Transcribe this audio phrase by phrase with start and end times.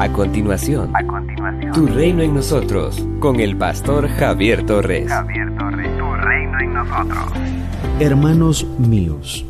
[0.00, 5.08] A continuación, a continuación, Tu reino en nosotros, con el pastor Javier Torres.
[5.08, 7.24] Javier Torres, Tu reino en nosotros.
[8.00, 9.44] Hermanos míos,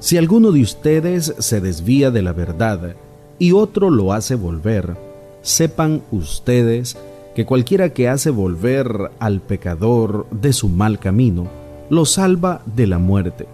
[0.00, 2.96] si alguno de ustedes se desvía de la verdad
[3.38, 4.96] y otro lo hace volver,
[5.42, 6.98] sepan ustedes
[7.36, 11.46] que cualquiera que hace volver al pecador de su mal camino,
[11.88, 13.46] lo salva de la muerte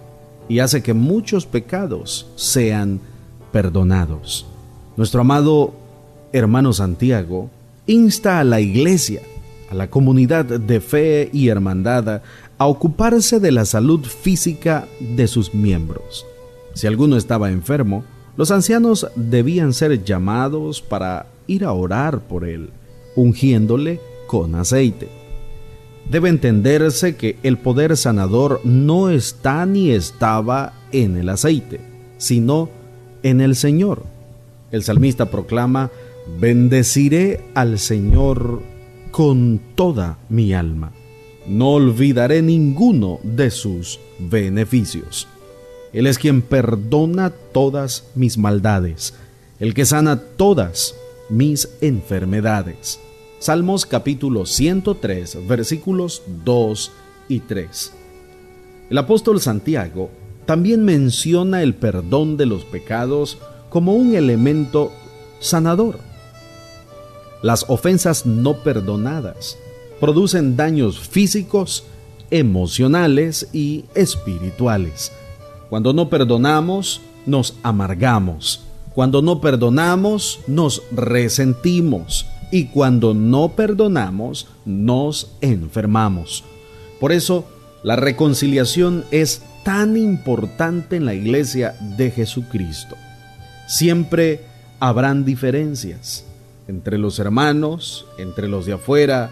[0.48, 3.00] y hace que muchos pecados sean
[3.52, 4.46] perdonados.
[4.96, 5.83] Nuestro amado
[6.34, 7.48] hermano Santiago
[7.86, 9.22] insta a la iglesia,
[9.70, 12.22] a la comunidad de fe y hermandad,
[12.58, 16.26] a ocuparse de la salud física de sus miembros.
[16.74, 18.04] Si alguno estaba enfermo,
[18.36, 22.70] los ancianos debían ser llamados para ir a orar por él
[23.14, 25.08] ungiéndole con aceite.
[26.10, 31.80] Debe entenderse que el poder sanador no está ni estaba en el aceite,
[32.18, 32.68] sino
[33.22, 34.02] en el Señor.
[34.72, 35.92] El salmista proclama,
[36.26, 38.62] bendeciré al Señor
[39.10, 40.92] con toda mi alma.
[41.46, 45.28] No olvidaré ninguno de sus beneficios.
[45.92, 49.14] Él es quien perdona todas mis maldades,
[49.60, 50.94] el que sana todas
[51.28, 52.98] mis enfermedades.
[53.38, 56.92] Salmos capítulo 103 versículos 2
[57.28, 57.92] y 3.
[58.90, 60.10] El apóstol Santiago
[60.46, 63.38] también menciona el perdón de los pecados
[63.70, 64.92] como un elemento
[65.40, 66.13] sanador.
[67.44, 69.58] Las ofensas no perdonadas
[70.00, 71.84] producen daños físicos,
[72.30, 75.12] emocionales y espirituales.
[75.68, 78.62] Cuando no perdonamos, nos amargamos,
[78.94, 86.44] cuando no perdonamos, nos resentimos y cuando no perdonamos, nos enfermamos.
[86.98, 87.44] Por eso,
[87.82, 92.96] la reconciliación es tan importante en la iglesia de Jesucristo.
[93.66, 94.46] Siempre
[94.80, 96.24] habrán diferencias
[96.68, 99.30] entre los hermanos, entre los de afuera,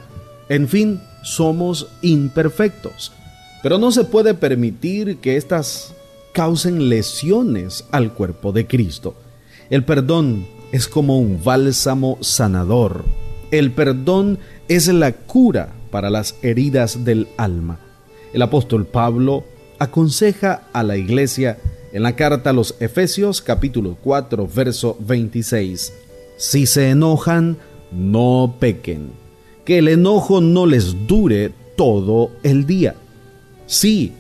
[0.49, 3.13] en fin, somos imperfectos.
[3.63, 5.95] Pero no se puede permitir que estas
[6.33, 9.15] causen lesiones al cuerpo de Cristo.
[9.71, 13.05] El perdón es como un bálsamo sanador.
[13.51, 14.39] El perdón
[14.69, 17.79] es la cura para las heridas del alma.
[18.33, 19.45] El apóstol Pablo
[19.79, 21.59] aconseja a la iglesia
[21.93, 25.93] en la carta a los Efesios capítulo 4 verso 26.
[26.43, 27.57] Si se enojan,
[27.93, 29.11] no pequen.
[29.65, 32.97] Que el enojo no les dure todo el día.
[33.67, 34.11] Sí,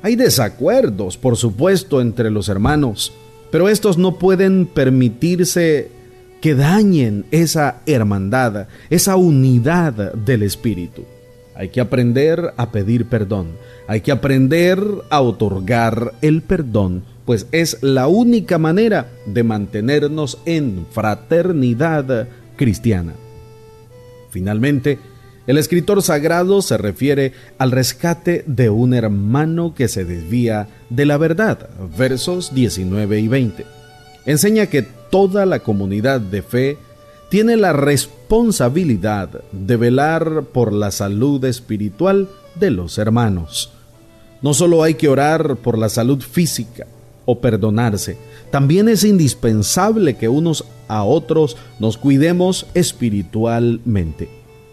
[0.00, 3.12] hay desacuerdos, por supuesto, entre los hermanos,
[3.50, 5.90] pero estos no pueden permitirse
[6.40, 11.04] que dañen esa hermandad, esa unidad del Espíritu.
[11.56, 13.48] Hay que aprender a pedir perdón,
[13.88, 14.78] hay que aprender
[15.08, 23.14] a otorgar el perdón, pues es la única manera de mantenernos en fraternidad cristiana.
[24.30, 24.98] Finalmente,
[25.46, 31.16] el escritor sagrado se refiere al rescate de un hermano que se desvía de la
[31.16, 33.64] verdad, versos 19 y 20.
[34.26, 36.78] Enseña que toda la comunidad de fe
[37.36, 43.72] tiene la responsabilidad de velar por la salud espiritual de los hermanos.
[44.40, 46.86] No solo hay que orar por la salud física
[47.26, 48.16] o perdonarse,
[48.50, 54.30] también es indispensable que unos a otros nos cuidemos espiritualmente.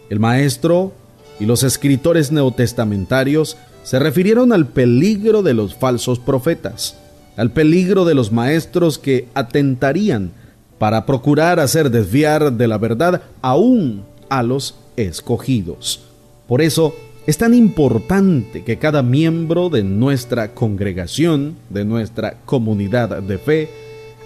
[0.09, 0.93] El maestro
[1.41, 6.95] y los escritores neotestamentarios se refirieron al peligro de los falsos profetas,
[7.35, 10.31] al peligro de los maestros que atentarían
[10.77, 16.01] para procurar hacer desviar de la verdad aún a los escogidos.
[16.47, 16.93] Por eso
[17.25, 23.69] es tan importante que cada miembro de nuestra congregación, de nuestra comunidad de fe,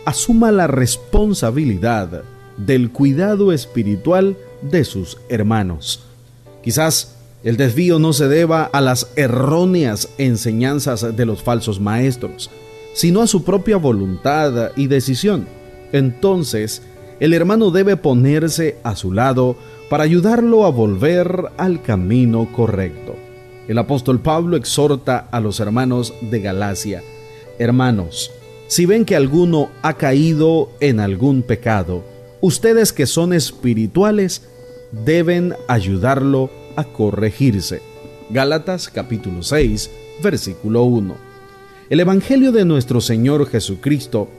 [0.06, 2.24] asuma la responsabilidad
[2.58, 6.02] del cuidado espiritual de sus hermanos.
[6.64, 12.50] Quizás el desvío no se deba a las erróneas enseñanzas de los falsos maestros,
[12.94, 15.47] sino a su propia voluntad y decisión.
[15.91, 16.81] Entonces,
[17.19, 19.55] el hermano debe ponerse a su lado
[19.89, 23.16] para ayudarlo a volver al camino correcto.
[23.67, 27.03] El apóstol Pablo exhorta a los hermanos de Galacia,
[27.59, 28.31] Hermanos,
[28.67, 32.03] si ven que alguno ha caído en algún pecado,
[32.40, 34.43] ustedes que son espirituales
[34.91, 37.81] deben ayudarlo a corregirse.
[38.29, 39.90] Gálatas capítulo 6,
[40.22, 41.16] versículo 1.
[41.90, 44.29] El Evangelio de nuestro Señor Jesucristo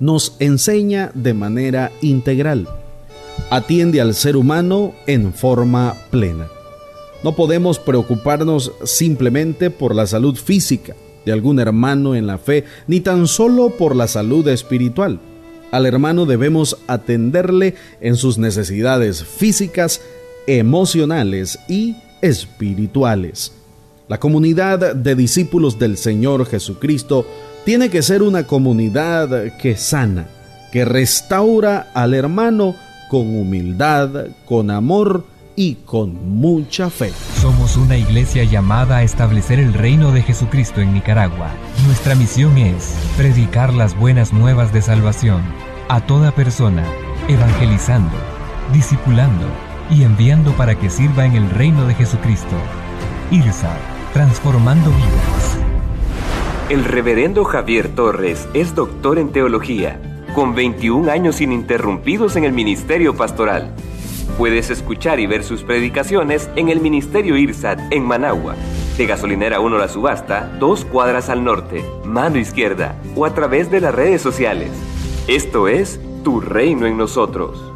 [0.00, 2.68] nos enseña de manera integral.
[3.50, 6.48] Atiende al ser humano en forma plena.
[7.22, 10.94] No podemos preocuparnos simplemente por la salud física
[11.24, 15.18] de algún hermano en la fe, ni tan solo por la salud espiritual.
[15.72, 20.00] Al hermano debemos atenderle en sus necesidades físicas,
[20.46, 23.52] emocionales y espirituales.
[24.08, 27.26] La comunidad de discípulos del Señor Jesucristo
[27.66, 30.28] tiene que ser una comunidad que sana,
[30.70, 32.76] que restaura al hermano
[33.10, 35.26] con humildad, con amor
[35.56, 37.12] y con mucha fe.
[37.40, 41.50] Somos una iglesia llamada a establecer el reino de Jesucristo en Nicaragua.
[41.86, 45.42] Nuestra misión es predicar las buenas nuevas de salvación
[45.88, 46.84] a toda persona,
[47.26, 48.16] evangelizando,
[48.72, 49.44] discipulando
[49.90, 52.56] y enviando para que sirva en el reino de Jesucristo.
[53.32, 53.76] IRSA,
[54.12, 55.65] transformando vidas.
[56.68, 60.00] El reverendo Javier Torres es doctor en teología,
[60.34, 63.74] con 21 años ininterrumpidos en el ministerio pastoral
[64.38, 68.54] Puedes escuchar y ver sus predicaciones en el Ministerio IRSAT en Managua,
[68.98, 73.80] de Gasolinera 1 La Subasta, dos cuadras al norte, mano izquierda, o a través de
[73.80, 74.70] las redes sociales.
[75.26, 77.72] Esto es Tu Reino en Nosotros.